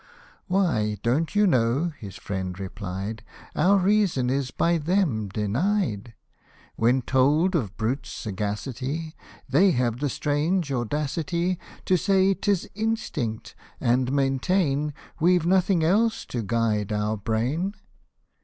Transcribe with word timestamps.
"Why 0.47 0.97
don't 1.03 1.35
you 1.35 1.45
know," 1.45 1.93
his 1.99 2.15
friend 2.15 2.59
replied," 2.59 3.23
Our 3.55 3.77
reason 3.77 4.31
is 4.31 4.49
by 4.49 4.79
them 4.79 5.27
denied; 5.29 6.15
When 6.75 7.03
told 7.03 7.53
of 7.55 7.77
brute's 7.77 8.09
sagacity, 8.09 9.13
They 9.47 9.69
have 9.73 9.99
the 9.99 10.09
strange 10.09 10.71
audacity 10.71 11.59
To 11.85 11.97
say 11.97 12.33
'tis 12.33 12.67
instinct, 12.73 13.53
and 13.79 14.11
maintain 14.11 14.95
We've 15.19 15.45
nothing 15.45 15.83
else 15.83 16.25
to 16.29 16.41
guide 16.41 16.91
our 16.91 17.15
bi^in 17.15 17.75